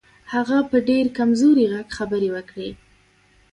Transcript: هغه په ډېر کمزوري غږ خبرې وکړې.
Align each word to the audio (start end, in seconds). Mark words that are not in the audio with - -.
هغه 0.33 0.57
په 0.69 0.77
ډېر 0.89 1.05
کمزوري 1.17 1.65
غږ 1.73 1.87
خبرې 1.97 2.29
وکړې. 2.35 2.69